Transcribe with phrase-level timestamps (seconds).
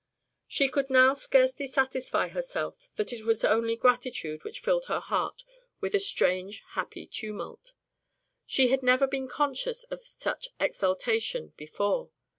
[0.47, 5.43] She could now scarcely satisfy herself that it was only gratitude which filled her heart
[5.79, 7.73] with a strange, happy tumult.
[8.47, 12.09] She had never been conscious of such exaltation before.